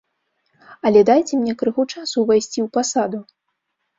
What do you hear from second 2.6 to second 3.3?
ў пасаду.